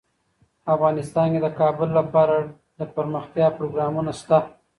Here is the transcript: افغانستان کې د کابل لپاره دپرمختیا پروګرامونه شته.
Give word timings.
افغانستان 0.75 1.27
کې 1.33 1.39
د 1.43 1.47
کابل 1.59 1.89
لپاره 1.99 2.35
دپرمختیا 2.79 3.47
پروګرامونه 3.57 4.11
شته. 4.19 4.37